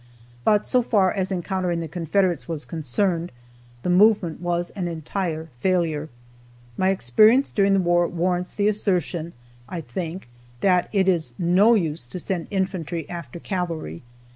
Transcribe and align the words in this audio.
But 0.43 0.65
so 0.65 0.81
far 0.81 1.11
as 1.11 1.31
encountering 1.31 1.79
the 1.79 1.87
Confederates 1.87 2.47
was 2.47 2.65
concerned, 2.65 3.31
the 3.83 3.89
movement 3.91 4.41
was 4.41 4.71
an 4.71 4.87
entire 4.87 5.49
failure. 5.59 6.09
My 6.75 6.89
experience 6.89 7.51
during 7.51 7.75
the 7.75 7.79
war 7.79 8.07
warrants 8.07 8.51
the 8.55 8.67
assertion, 8.67 9.33
I 9.69 9.79
think, 9.81 10.27
that 10.61 10.89
it 10.91 11.07
is 11.07 11.35
no 11.37 11.75
use 11.75 12.07
to 12.07 12.19
send 12.19 12.47
infantry 12.49 13.07
after 13.11 13.39
cavalry. 13.39 14.01